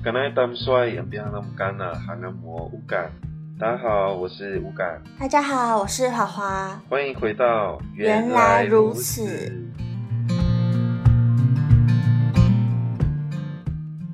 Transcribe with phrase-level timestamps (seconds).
[0.00, 3.10] 刚才他们说也不要那么干了，还能磨无感。
[3.58, 5.02] 大家好，我是无感。
[5.18, 6.80] 大家好，我是华华。
[6.88, 9.52] 欢迎回到原来如此。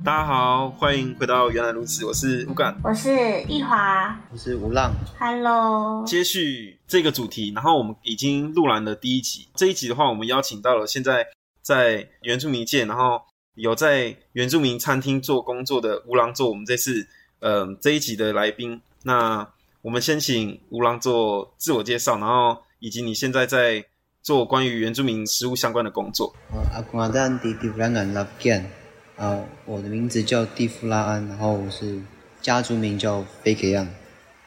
[0.02, 2.06] 大家好，欢迎回到原来如此。
[2.06, 4.90] 我是无感，我是易华，我是吴浪。
[5.18, 9.48] Hello，接续这个主题，然后我们已经录完了第一集。
[9.54, 11.26] 这一集的话，我们邀请到了现在
[11.60, 13.20] 在原住民界，然后
[13.54, 17.06] 有在原住民餐厅做工作的吴浪做我们这次
[17.40, 18.80] 呃这一集的来宾。
[19.04, 19.48] 那
[19.82, 23.84] 我们先请吴浪做自我介绍，然后以及你现在在
[24.22, 26.34] 做关于原住民食物相关的工作。
[26.72, 28.70] 阿公阿丹弟弟让俺拉见。
[29.16, 32.00] 啊，我的名字叫蒂夫拉安，然后我是
[32.42, 33.86] 家族名叫菲克样，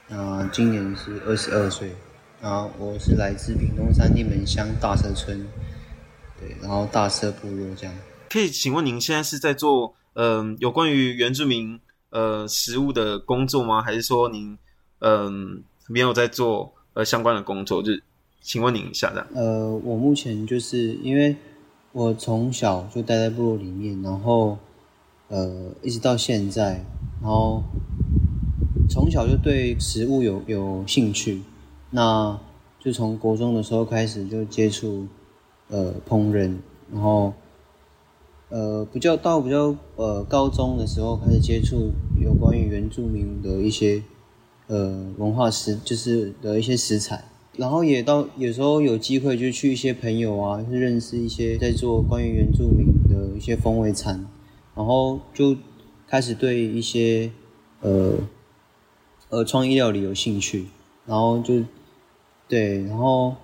[0.09, 1.93] 啊，今年是二十二岁，
[2.41, 5.47] 然后，我是来自屏东山地门乡大社村，
[6.37, 7.95] 对，然后大社部落这样。
[8.29, 13.81] 可以请问您现在是在做嗯、有关于原住民呃食物的工作吗？
[13.81, 14.57] 还是说您
[14.99, 17.81] 嗯、没有在做呃相关的工作？
[17.81, 18.03] 就是
[18.41, 19.27] 请问您一下这样。
[19.33, 21.35] 呃，我目前就是因为。
[21.93, 24.55] 我从小就待在部落里面，然后，
[25.29, 26.85] 呃，一直到现在，
[27.19, 27.63] 然后
[28.87, 31.41] 从小就对食物有有兴趣，
[31.89, 32.39] 那
[32.79, 35.07] 就从国中的时候开始就接触，
[35.69, 36.55] 呃，烹饪，
[36.91, 37.33] 然后，
[38.49, 44.01] 呃，比较到比较呃高中的时候开始接触有关于原住民的一些，
[44.67, 47.25] 呃，文化食，就是的一些食材。
[47.57, 54.27] 然后也到有时候有机会就去一些朋友啊，认识一些在做关于原住民的一些风味餐，
[54.75, 55.57] 然后就
[56.07, 57.31] 开始对一些
[57.81, 58.13] 呃
[59.29, 60.67] 呃创意料理有兴趣，
[61.05, 61.63] 然后就
[62.47, 63.35] 对，然后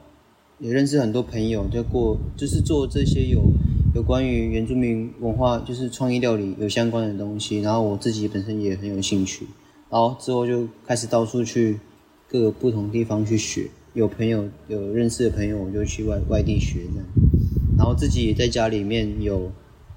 [0.60, 3.42] 也认识很多朋友，就过就是做这些有
[3.94, 9.46] 有关于原住民文化就是创意料理有相关的东西，然后我自己本身也很有兴趣，
[9.90, 11.80] 然后之后就开始到处去
[12.28, 13.70] 各个不同地方去学。
[13.94, 17.06] 有朋友有认识的朋友，我就去外外地学这样，
[17.78, 19.52] 然后自己也在家里面有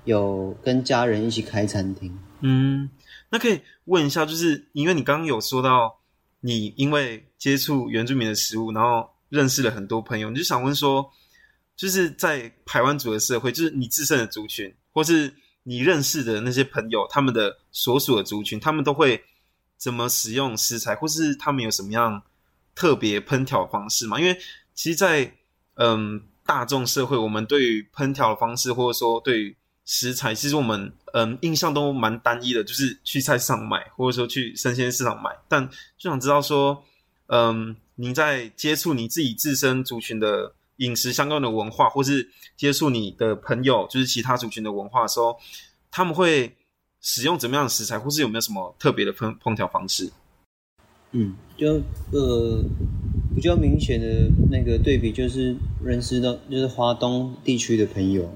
[0.04, 2.12] 有跟家人一起开餐厅。
[2.42, 2.90] 嗯，
[3.30, 6.00] 那可以问一下，就是因为你刚刚有说到，
[6.42, 11.10] 你因为接触原住民的食物，然后认识了很多朋友，你就想问说，
[11.76, 19.22] 就是在排湾族的社会，就是你自身的族群，或是你认识的那些朋友，他们的所属的族群，他们都会
[19.76, 22.22] 怎么使用食材，或是他们有什么样
[22.74, 24.18] 特别烹调方式嘛？
[24.18, 24.38] 因为
[24.74, 25.34] 其实在，
[25.74, 35.30] 嗯大众社会，我们对于烹调的方式，或者说对于食材，其实我们嗯印象都蛮单一的，就是去菜市场买，或者说去生鲜市场买。
[35.48, 36.84] 但就想知道说，
[37.26, 45.36] 嗯，你在接触你自己自身族群的饮食相关的文化，或是接触你的朋友，就是其他族群的文化的时候，
[45.90, 46.54] 他们会
[47.00, 50.10] 使用怎么样的食材，或是有没有什么特别的烹烹调方式？
[51.12, 51.80] 嗯，就
[52.12, 52.62] 呃
[53.34, 58.30] 比较明显的那个对比，就是认识到就是华东地区的朋友，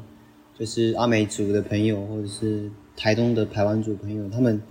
[0.58, 4.62] 就是阿美族的朋友，或者是台东的排湾族朋友，他们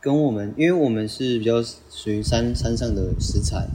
[0.00, 3.66] 跟我们，因为我们是比较属于山山上的食材，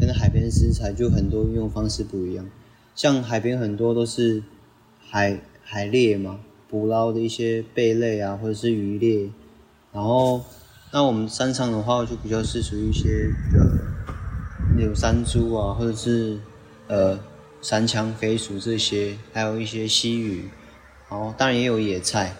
[0.00, 2.46] 跟海边食材就很多运用方式不一样。
[2.94, 4.42] 像海边很多都是
[4.98, 9.30] 海海猎嘛，捕捞的一些贝类啊，或者是鱼猎，
[9.92, 10.42] 然后。
[10.92, 13.78] 那我们山上的话，就比较是属于一些呃，
[14.76, 16.36] 那种山猪啊，或者是
[16.88, 17.16] 呃
[17.62, 20.48] 山羌、飞鼠这些，还有一些溪鱼，
[21.08, 22.34] 然后当然也有野菜，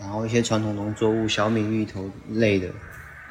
[0.00, 2.66] 然后一些传统农作物，小米、芋头类的。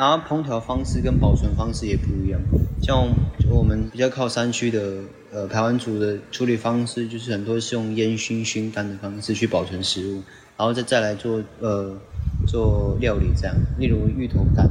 [0.01, 2.41] 然后烹调方式跟保存方式也不一样，
[2.81, 3.07] 像
[3.47, 10.23] 我们比较靠山区的呃排湾族的处理方式，就是很多是用烟熏、熏干的方式去保存食物，
[10.57, 11.95] 然后再再来做呃。
[12.47, 14.67] 做料理这样，例如芋头干，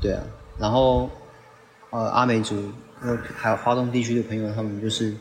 [0.00, 0.20] 对啊，
[0.58, 1.08] 然后
[1.90, 2.72] 呃阿美族，
[3.36, 5.14] 还有花东地区的朋友，他们就是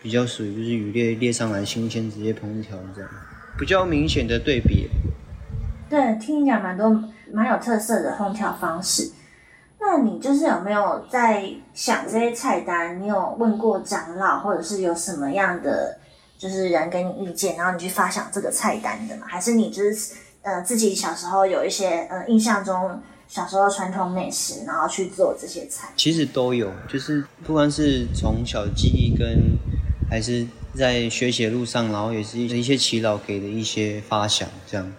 [0.00, 3.10] 比较属于就是鱼猎猎上来新鲜直接烹调这样，
[3.58, 4.88] 比较明显的对比。
[5.90, 6.88] 对，听你讲蛮多
[7.32, 9.10] 蛮有特色的烹调方式。
[9.80, 11.44] 那你就是有没有在
[11.74, 13.02] 想这些菜单？
[13.02, 15.98] 你有问过长老，或者是有什么样的
[16.38, 19.26] 就是人给你意见，然后你去发想这个菜单的吗？
[19.26, 20.14] 还是你就是？
[20.44, 25.88] 呃，自己小时候有一些呃印象中小时候传统美食，然后去做这些菜。
[25.96, 29.56] 其实都有，就是不管是从小记忆跟，
[30.10, 30.44] 还是
[30.74, 34.92] 在学习路上，然后也是一些耆老给的一些发想，这样，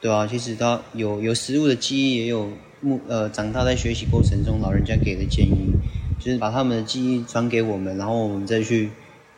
[0.00, 2.48] 对啊，其实他有有食物的记忆，也有
[2.80, 5.72] 目呃长大在学习过程中老人家给的建议，
[6.20, 8.90] 就是把他们的记忆传给我们，然后我们再去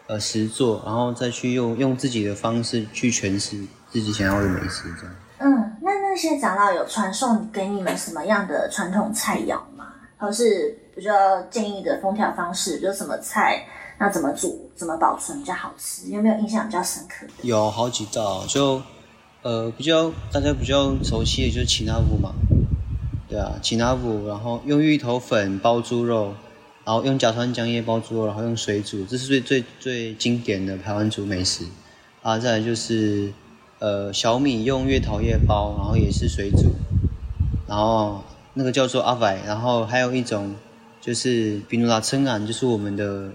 [0.06, 3.58] 呃实做，然后再去用用自己的方式去诠释
[3.90, 5.14] 自己想要的美食，这样。
[5.38, 9.86] 嗯，那那那些长老有传送给你们什么样的传统菜肴吗？
[10.18, 13.64] 或是比较建议的烹调方式，就什么菜，
[13.96, 16.10] 那怎么煮，怎么保存比较好吃？
[16.10, 17.32] 有没有印象比较深刻的？
[17.42, 18.82] 有好几道，就
[19.42, 22.34] 呃比较大家比较熟悉的就是奇纳夫嘛，
[23.28, 26.34] 对啊，奇纳夫，然后用芋头粉包猪肉，
[26.84, 31.64] 然后用甲酸浆叶包猪肉，然后用水煮，这是最最最经典的台湾族美食。
[32.22, 33.32] 啊，再来就是。
[33.82, 36.74] 呃，小米用月桃叶包，然后也是水煮，
[37.66, 38.22] 然后
[38.52, 40.54] 那个叫做阿白，然后还有一种
[41.00, 43.30] 就是比努拉称啊，就是我们的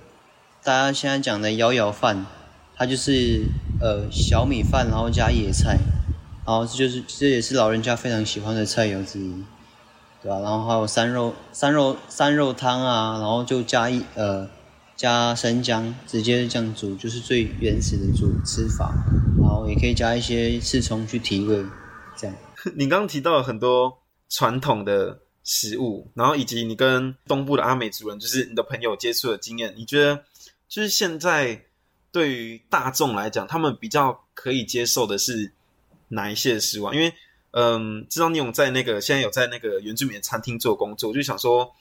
[0.64, 2.28] 大家现在讲的摇摇饭，
[2.76, 3.46] 它就是
[3.82, 5.80] 呃小米饭，然后加野菜，
[6.46, 9.34] 然后这就是这也是老人家非常喜欢的菜肴之一，
[10.22, 10.40] 对吧？
[10.40, 14.48] 然后还有三肉三肉三肉汤啊，然后就加一呃
[14.96, 18.94] 加生姜，直接这样煮，就是最原始的煮吃法。
[19.38, 21.64] 然后也可以加一些刺葱去提味，
[22.18, 22.36] 这样。
[22.76, 24.00] 你刚刚提到了很多
[24.30, 30.24] 传统的食物，然后以及你跟东部的阿美族人，就是你的朋友接触的经验，你觉得
[30.68, 31.64] 就是现在
[32.12, 35.54] 对于大众来讲，他们比较可以接受的是
[36.16, 36.94] 哪一些食物啊？
[36.96, 37.14] 因为
[37.52, 41.72] 嗯，知道你有在那个现在有在那个原住民餐厅做工作，我就想说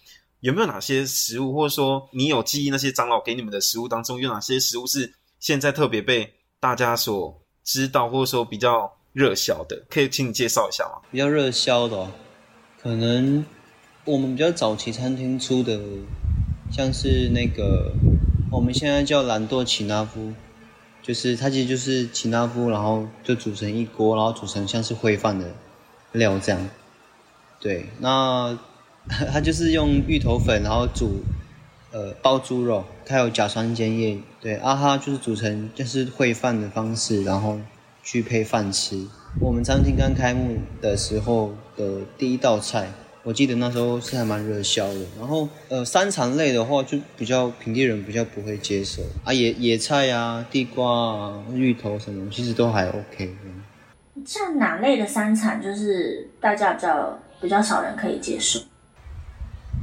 [0.41, 11.01] 有没有哪些食物，或者说你有记忆那些长老给你们的食物当中，有哪些食物是现在特别被大家所知道或者说比较热销的，可以请你介绍一下吗？
[11.11, 12.09] 比较热销的，
[12.81, 13.45] 可能
[14.05, 15.81] 我们比较早期餐厅出的，
[16.71, 17.93] 像是那个
[18.53, 20.33] 我们现在叫懒惰奇纳夫，
[21.07, 25.47] 就是它其实就是奇纳夫，然后就煮成一锅，然后煮成像是烩饭的
[26.13, 26.71] 料这样。
[27.61, 28.59] 对，那
[29.07, 31.23] 它就是用芋头粉，然后煮
[31.93, 34.19] 呃包猪肉，它有甲酸碱液。
[34.41, 37.61] 对，啊哈就是煮成就是烩饭的方式，然后
[38.03, 39.07] 去配饭吃。
[39.41, 42.91] 我们餐厅刚开幕的时候的第一道菜，
[43.25, 45.01] 我记得那时候是还蛮热销的。
[45.19, 53.35] 然后呃，山产类的话就比较平地人比较不会接受啊，野野菜啊、地瓜啊、芋头什么，其实都还 OK。
[54.25, 58.61] 像哪类的山产，就是大家比较比较少人可以接受？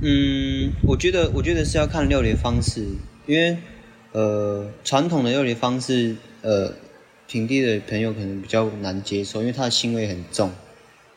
[0.01, 2.85] 嗯，我觉得我觉得是要看料理方式，
[3.25, 3.57] 因为。
[4.13, 6.69] 呃，传统的料理方式，呃，
[7.29, 10.51] 平地的朋友可能比较难接受，因为它的腥味很重。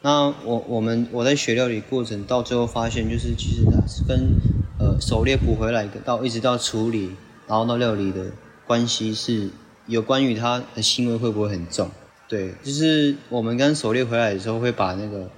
[0.04, 4.36] 那我我们我在学料理过程，到最后发现，就是其实它是跟
[4.78, 7.12] 呃狩猎捕回来，到一直到处理，
[7.48, 8.26] 然后到料理的
[8.66, 9.48] 关系是
[9.86, 11.90] 有关于它的腥味会不会很重。
[12.28, 15.30] 对，就是我们刚狩猎回来的时候，会把那个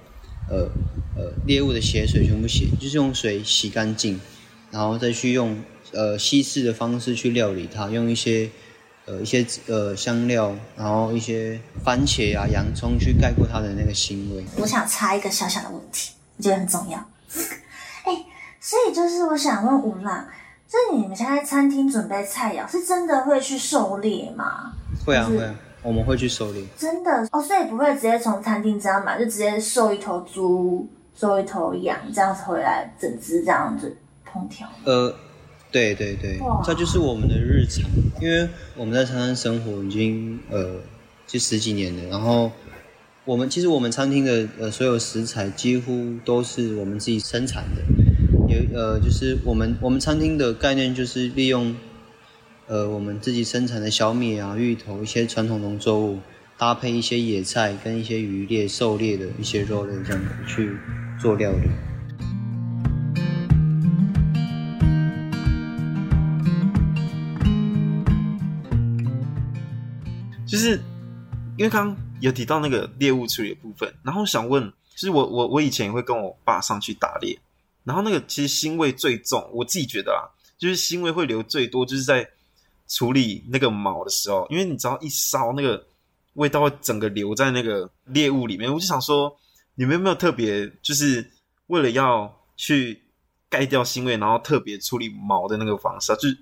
[0.49, 0.69] 呃
[1.15, 4.19] 呃猎物的血水全部洗，就是用水洗干净，
[4.69, 5.57] 然后再去用。
[5.93, 8.49] 呃，稀释的方式去料理它，用一些
[9.07, 14.45] 呃一些呃香料，然后一些番茄啊、洋葱去盖过它的那个腥味。
[14.57, 16.97] 我想插一个小小的问题，我觉得很重要。
[18.03, 18.25] 哎、欸，
[18.59, 20.27] 所以就是我想问吴浪，
[20.67, 24.73] 就你们现在餐厅准备菜肴，是真的会去狩猎吗？
[25.05, 26.61] 会啊会啊，我们会去狩猎。
[26.77, 33.97] 真的哦，所以不会直接从餐厅这样买，就直接狩一头猪、狩一头羊这样子回来，整只这样子
[34.29, 34.67] 烹调。
[34.83, 35.15] 呃。
[35.77, 37.87] 对对对，这就是我们的日常，
[38.19, 40.77] 因为我们在长滩生活已经呃
[41.27, 42.51] 就十几年了，然后
[43.25, 47.81] 我们其实我们餐厅的呃所有食材几乎都是我们自己生产的，
[48.47, 51.75] 有呃就是我们我们餐厅的概念就是利用
[52.65, 56.17] 呃我们自己生产的小米啊、芋头一些传统农作物，
[56.57, 60.71] 搭配一些野菜跟一些渔猎狩猎的一些肉类这样去
[61.21, 61.69] 做料理。
[70.47, 70.81] 就是
[71.57, 74.63] 因为刚刚有提到那个猎物处理的部分，然后想问，
[74.95, 77.37] 就是我我我以前也会跟我爸上去打猎，
[77.83, 80.23] 然后那个其实腥味最重，我自己觉得啊，
[80.57, 82.27] 就是腥味会留最多，就是在
[82.87, 85.85] 处理那个毛的时候，因为你只要一烧，那个
[86.35, 88.73] 味道会整个留在那个猎物里面。
[88.73, 89.37] 我就想说，
[89.75, 91.29] 你们有没有特别，就是
[91.67, 93.01] 为了要去
[93.49, 96.15] 盖掉腥味，然后特别处理毛的那个方式啊？
[96.15, 96.37] 就是。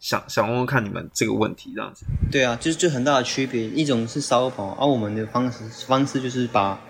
[0.00, 6.80] 想想问问看你们这个问题这样子，对啊，就是就很大的区别，一种是烧毛，而、啊、我们的方式方式就是把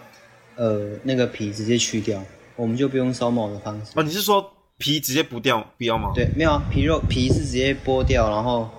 [0.54, 2.22] 呃那个皮直接去掉，
[2.54, 3.90] 我们就不用烧毛的方式。
[3.96, 6.12] 哦，你是说皮直接不掉不要吗？
[6.14, 8.70] 对，没有啊，皮肉皮是直接剥掉，然后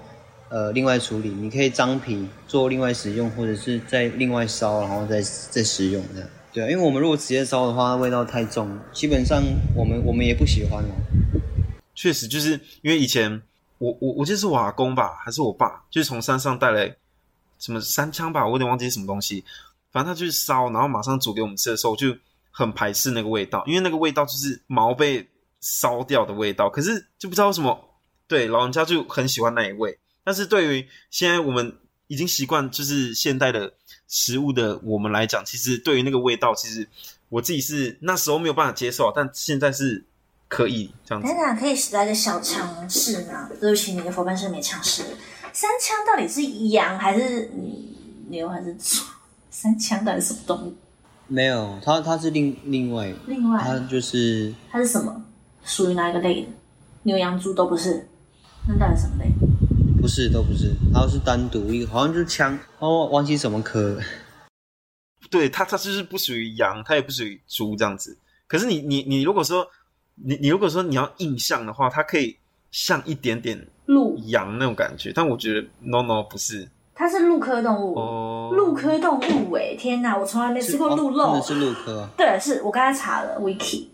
[0.47, 6.29] 呃另外处理，你可以张皮做另外使用，或者是再另外烧，然后再再使用这样。
[6.53, 9.43] 对啊，因为我们如果直接烧的话，味道太重，基本上
[9.75, 10.95] 我们我们也不喜欢哦。
[11.93, 13.41] 确实，就是因为以前。
[13.81, 16.95] 我我我记得是我阿公吧，还是我爸，就是从山上带来
[17.57, 19.43] 什么山羌吧，我有点忘记什么东西。
[19.91, 22.15] 反正他就是烧，然后马上煮给我们吃的时候，就
[22.51, 25.27] 很排斥那个味道，因为那个味道就是毛被
[25.61, 26.69] 烧掉的味道。
[26.69, 27.89] 可是就不知道为什么，
[28.27, 29.97] 对老人家就很喜欢那一味。
[30.23, 33.73] 但是对于现在我们已经习惯就是现代的
[34.07, 36.88] 食物的我们来讲，其实对于那个味道，其实
[37.29, 40.05] 我自己是那时候没有办法接受，但现在是
[40.51, 41.29] 可以这样子。
[41.29, 43.50] 等等，可以来个小常识吗？
[43.58, 45.01] 对不起，你的伙伴是没尝试。
[45.53, 47.50] 三枪到底是羊还是
[48.27, 49.01] 牛还是猪？
[49.50, 50.75] 三枪到底是什么动物？
[51.27, 55.24] 没有，它它是另另外另外，它就是它是什么？
[55.63, 56.50] 属于哪一个类的？
[57.03, 58.10] 牛羊猪都不是，
[58.67, 59.31] 那到底什么类？
[60.01, 63.98] 不是，都不是，它是单独一个，好像就是枪，哦，忘记什么科。
[65.29, 68.17] 对，它它就是不属于羊，它也不属于猪这样子。
[68.48, 69.65] 可是你你你如果说
[70.23, 72.37] 你你如果说你要印象的话，它可以
[72.71, 82.09] 像一点点鹿羊那种感觉，但我觉得 no no 不是，它是鹿科动物哦，鹿科动物哎，天哪，我从来没吃过鹿肉，真的是鹿科啊。
[82.17, 83.87] 对，是我刚才查了 wiki，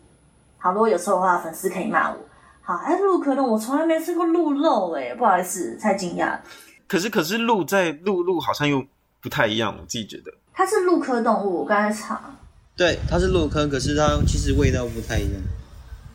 [0.58, 2.18] 好，如果有错的话，粉丝可以骂我。
[2.62, 6.38] 好，哎，鹿科动物我从来没吃过鹿肉哎，不好意思，太惊讶。
[6.88, 8.86] 可是可是鹿在鹿鹿好像又
[9.22, 12.22] 不太一样，我自己觉得它是鹿科动物，我刚才查。
[12.76, 15.42] 对，它是鹿科，可是它其实味道不太一样，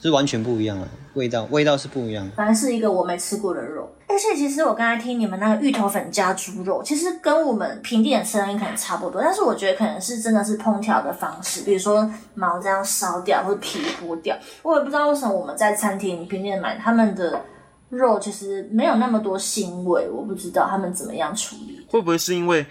[0.02, 2.28] 是完全不一样的味道，味道是不一样。
[2.36, 3.88] 反正是一个我没吃过的肉。
[4.08, 14.36] 而且其实我刚才听你们那个芋头粉加猪肉，其实跟我们平地人吃的可能差不多，但是我觉得可能是真的是烹调的方式，比如说毛这样烧掉或者皮剥掉。
[14.62, 17.40] 我也不知道为什么我们在餐厅平地人买他们的
[17.88, 21.86] 肉，其实没有那么多腥味，我不知道他们怎么样处理。
[21.88, 22.66] 会不会是因为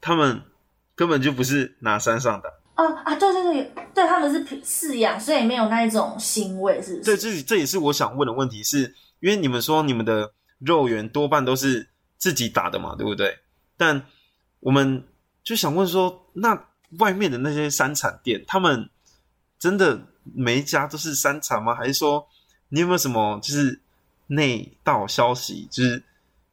[0.00, 0.40] 他们
[0.94, 2.48] 根本就不是拿山上的？
[2.78, 7.04] 啊啊，对对对，对他们是饲养，所以没有那一种腥味，是不是？
[7.04, 10.32] 对，这这也是我想问的问题是，因为你们说你们的。
[10.60, 13.38] 肉圆多半都是自己打的嘛，对不对？
[13.76, 14.04] 但
[14.58, 15.04] 我们
[15.44, 16.66] 就想问说，那
[16.98, 18.90] 外面的那些山产店，他们
[19.56, 21.76] 真的每一家都是山产吗？
[21.76, 22.26] 还是说
[22.70, 23.80] 你有没有什么就是
[24.26, 26.02] 内道消息，就是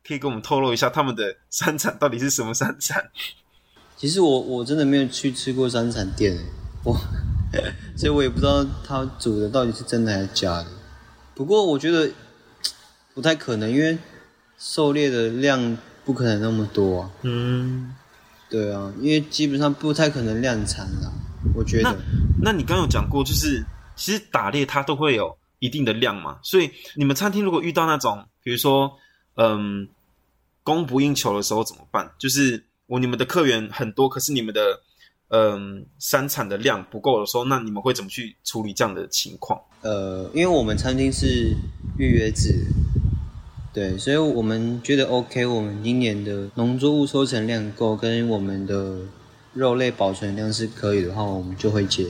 [0.08, 3.10] 可以跟我们透露一下他们的山产到底是什么山产？
[3.98, 6.38] 其实我我真的没有去吃过山产店，
[6.84, 6.96] 我
[7.96, 10.68] 所以我也不知道他煮的到底是真的还是假的。
[11.34, 12.12] 不过我觉得。
[13.16, 13.98] 不太可能，因为
[14.58, 17.12] 狩猎的量不可能那么多啊。
[17.22, 17.96] 嗯，
[18.50, 21.10] 对啊，因为基本上不太可能量产啦。
[21.56, 21.90] 我觉得。
[21.90, 21.96] 那，
[22.42, 28.92] 那你刚刚有讲过，就是其实打猎它都会有一定的量嘛，所以你们餐厅如果遇到那种，比如说，
[29.38, 29.88] 嗯，
[30.62, 32.12] 供不应求的时候怎么办？
[32.20, 34.82] 就是我你们的客源很多，可是你们的
[35.30, 39.60] 嗯山产的量不够的时候，那你们会怎么去处理这样的情况？
[39.82, 41.56] 呃，因为我们餐厅是
[41.98, 42.66] 预约制。
[43.74, 45.46] 对，所以我们觉得 OK。
[45.46, 49.00] 我们今年的农作物收成量够，跟我们的
[49.54, 52.06] 肉类保存量是可以的话，我们就会接。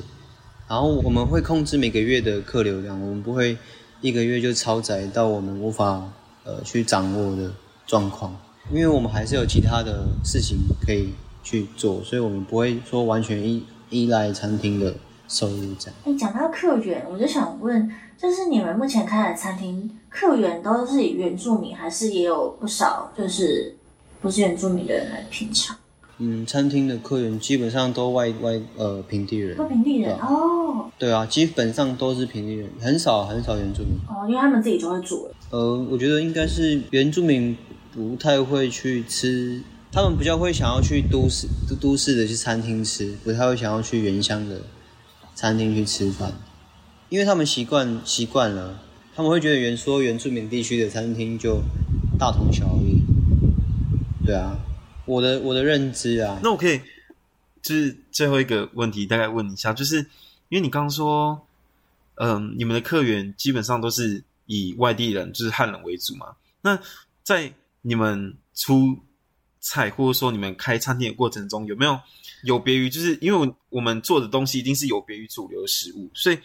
[0.68, 3.58] 然后我们会控制每个月的客流量，我们不会
[4.02, 6.12] 一个月就超载到我们无法
[6.44, 7.52] 呃去掌握的
[7.88, 8.40] 状况，
[8.72, 11.10] 因为我们还是有其他的事情可以
[11.44, 14.94] 去做，所以我们不会说完全依依赖餐厅的
[15.28, 15.96] 收入这样。
[16.06, 17.92] 哎，讲到客源，我就想问。
[18.18, 23.76] 就是你们目前开的餐厅，客源都是以原住民，还是也有不少就是
[24.22, 25.76] 不是原住民的人来品尝？
[26.18, 30.90] 嗯，餐厅的客源基本上都外外呃平地人，都平地人哦。
[30.98, 33.92] 对啊，基本上都是平地人，很少很少原住民。
[34.08, 35.30] 哦，因为他们自己就会煮。
[35.50, 37.56] 呃，我觉得应该是原住民
[37.96, 44.62] 不太会去吃，他们比较会想要去都市都都市的去餐厅吃，不太会想要去原乡的
[45.34, 46.34] 餐厅去吃饭。
[47.08, 48.82] 因为他们习惯习惯了，
[49.16, 51.62] 他们会觉得原说原住民地区的餐厅就
[52.20, 53.02] 大同小异。
[54.26, 54.60] 对啊，
[55.06, 56.38] 我的我的认知啊。
[56.44, 56.82] 那我可以
[57.62, 60.00] 就是最后一个问题，大概问一下，就是
[60.50, 61.48] 因为你刚刚说，
[62.16, 66.36] 嗯、你们的客源基本上都是以外地人，就是汉人为主嘛。
[66.62, 66.78] 那
[67.24, 67.54] 在
[67.86, 68.98] 你们出
[69.60, 72.00] 菜或者说你们开餐厅的过程中，有没有
[72.44, 76.38] 有别于，就是因为我们做的东西一定是有别于主流食物，所以。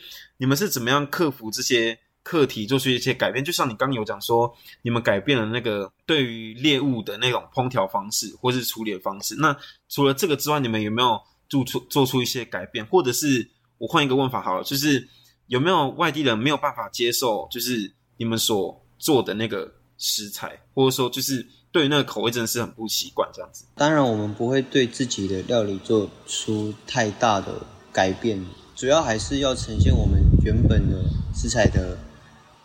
[0.42, 3.44] 你们是怎么样克服这些课题，做出一些改变？
[3.44, 9.36] 就像你刚刚有讲说，你们改变了那个对于猎物的那种烹调方式，或是处理的方式。
[9.36, 9.54] 那
[9.90, 12.86] 除了这个之外，你们有没有做出做出一些改变？
[12.86, 15.06] 或者是我换一个问法好了，就是
[15.48, 19.70] 有没有外地人没有办法接受，就是你们所做的那个
[20.00, 23.64] 食材，或者说就是对那个口味真的是很不习惯这样子？
[23.76, 28.44] 当然，我们不会对自己的料理做出太大的改变。
[28.74, 31.04] 主要还是要呈现我们原本的
[31.34, 31.98] 食材的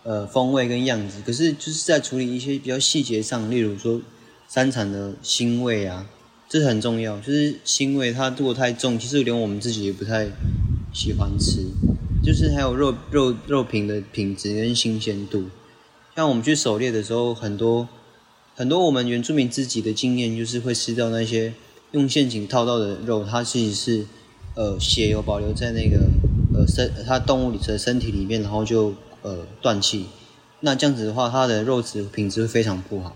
[0.04, 4.02] 呃风味跟样子，可是就是在处理一些比较细节上，例如说
[4.48, 6.08] 三产的腥味啊，
[6.48, 7.20] 这很重要。
[7.20, 10.30] 就是腥味，它如果太重，其实连我们自己也不太
[10.94, 11.66] 喜欢吃。
[12.24, 15.50] 就是还有肉肉肉品的品质跟新鲜度。
[16.16, 17.90] 像我们去狩猎的时候，很多
[18.56, 21.54] 很多我们原住民自己的经验，就是会吃掉那些
[21.92, 24.06] 用陷阱套到的肉，它其实是
[24.56, 25.98] 呃血有保留在那个
[26.54, 28.94] 呃身它动物里的身体里面，然后就
[29.24, 30.06] 呃断气。
[30.62, 33.14] 那这样子的话，它的肉质品质会非常不好。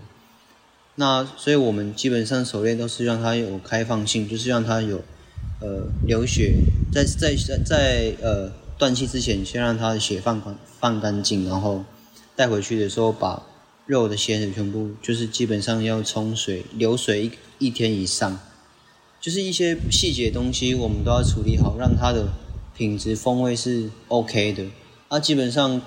[0.96, 4.98] 那所以我们基本上狩猎都是让它有开放性，就是让它有
[5.62, 6.52] 呃流血，
[6.92, 11.82] 在在在在呃断气之前，先让它的血放干放干净，然后。
[12.40, 13.42] 带回去的时候，把
[13.84, 17.26] 肉的鲜水全部就是基本上要冲水流水
[17.58, 18.40] 一一天以上，
[19.20, 22.32] 就是一些细节东西我们都要处理好，让它的
[22.74, 24.64] 品质风味是 OK 的。
[25.10, 25.82] 那、基本上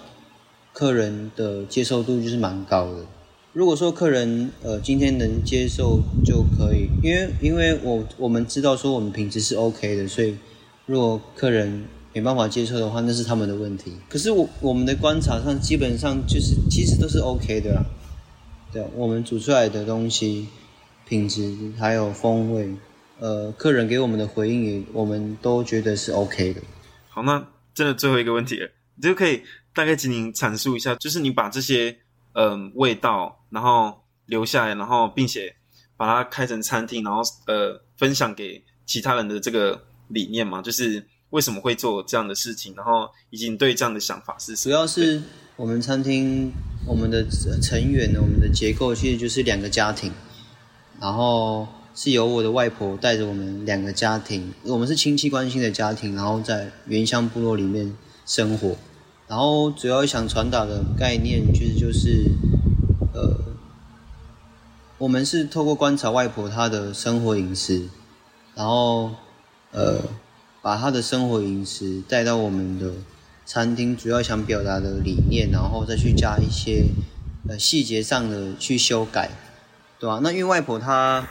[0.71, 3.07] 客人的接受度就是蛮高的。
[3.51, 10.37] 如果说客人呃今天能接受就可以，因为因为我我们知道说我们品质是 OK 的，所以
[10.85, 11.85] 如果客人。
[12.13, 13.91] 没办法接受的话，那是他们的问题。
[14.07, 17.83] 可是我我们的观察上，基本上就是其实都是 OK 的啦。
[18.71, 20.47] 对，我们煮出来的东西
[21.07, 22.71] 品质还有风味，
[23.19, 26.61] 呃，客人给我们的回应也，我们都觉得是 OK 的。
[27.09, 29.41] 好，那真的最后一个问题了，你就可以
[29.73, 31.97] 大概请您阐述一下，就是你把这些
[32.33, 35.55] 嗯、味道，然后留下来，然后并且
[35.97, 41.07] 把它开成餐厅，然后呃分享给其他人的这个理念嘛，就是。
[41.33, 42.75] 为什么会做这样的事情？
[42.77, 44.71] 然后以及你对这样的想法是什么？
[44.71, 45.19] 主要是
[45.55, 46.51] 我们餐厅
[46.85, 47.25] 我们的
[47.59, 50.11] 成员呢，我们的结构其实就是两个家庭，
[51.01, 57.97] 然后是由我的外婆带着我们两个家庭，我们是亲戚关系的家庭，然后在原乡部落里面
[58.27, 58.75] 生活。
[59.27, 62.29] 然后主要想传达的概念其实就是，
[63.11, 63.35] 呃，
[64.99, 67.89] 我们是透过观察外婆她的生活饮食，
[68.53, 69.09] 然后
[69.71, 69.99] 呃。
[70.63, 72.89] 把他的生活饮食带到我们的
[73.45, 76.85] 餐厅，主要想表达的理念，然后再去加一些
[77.49, 79.29] 呃细节上的去修改，
[79.99, 80.21] 对吧？
[80.23, 81.27] 那因为外婆她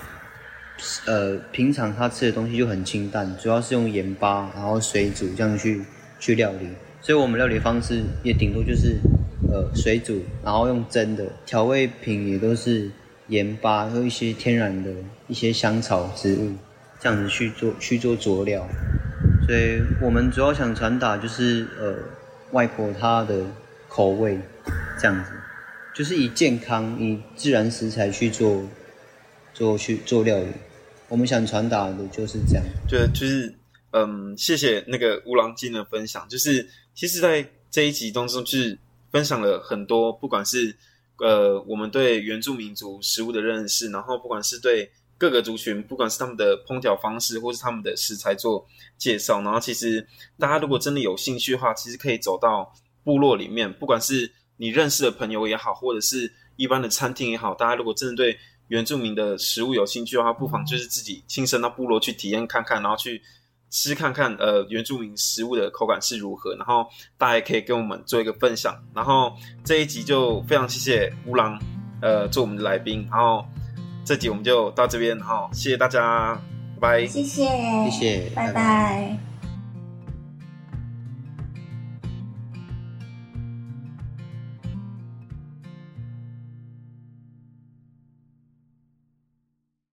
[1.06, 5.82] 呃平常她吃的东西就很清淡，主要是用盐巴然后水煮这样去
[6.20, 6.68] 去料理，
[7.00, 8.98] 所以我们料理方式也顶多就是
[9.50, 12.90] 呃水煮，然后用蒸的，调味品也都是
[13.28, 14.90] 盐巴和一些天然的
[15.26, 16.52] 一些香草植物
[17.00, 18.68] 这样子去做去做佐料。
[19.44, 21.96] 所以我们主要想传达就是，呃，
[22.52, 23.44] 外婆她的
[23.88, 24.38] 口味
[24.98, 25.32] 这样子，
[25.94, 28.64] 就是以健康、以自然食材去做，
[29.52, 30.46] 做去做料理。
[31.08, 32.64] 我们想传达的就是这样。
[32.88, 33.52] 对，就是，
[33.90, 36.26] 嗯，谢谢那个乌郎今的分享。
[36.28, 38.78] 就是，其实，在这一集当中，就是
[39.10, 40.74] 分享了很多，不管是
[41.18, 44.90] 呃，我们对原住民族食物的认识，然后不管是对。
[45.22, 48.66] 各个族群，不管是他们的烹调方式，或是他们的食材做
[48.98, 50.04] 介绍，然后其实
[50.36, 63.22] 大家如果真的有兴趣的话，其实可以走到部落里面，不管是你认识的朋友也好，或者是一般的餐厅也好，大家如果真的对原住民的食物有兴趣的话，不妨就是自己亲身到部落去体验看看，然后去
[63.70, 66.84] 吃看看，呃，原住民食物的口感是如何，然后
[67.16, 68.74] 大家也可以跟我们做一个分享。
[68.92, 69.32] 然后
[69.62, 71.56] 这一集就非常谢谢乌郎，
[72.00, 73.46] 呃，做我们的来宾，然后。
[74.04, 76.34] 这集我们就到这边，哈，谢谢大家，
[76.80, 77.06] 拜拜。
[77.06, 77.44] 谢谢，
[77.84, 78.52] 谢谢，拜拜。
[78.52, 79.31] 拜拜。